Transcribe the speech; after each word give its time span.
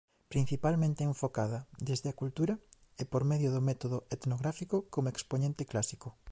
Principalmente 0.29 1.03
enfocada 1.03 1.59
desde 1.89 2.07
a 2.09 2.17
cultura 2.21 2.53
e 3.01 3.03
por 3.11 3.23
medio 3.31 3.49
do 3.51 3.61
método 3.69 3.97
etnográfico 4.15 4.77
como 4.93 5.11
expoñente 5.13 5.63
clásico. 5.71 6.07